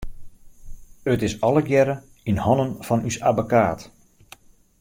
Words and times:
It 1.13 1.19
is 1.27 1.39
allegearrre 1.47 1.95
yn 2.29 2.41
hannen 2.45 2.73
fan 2.87 3.05
ús 3.09 3.17
abbekaat. 3.29 3.81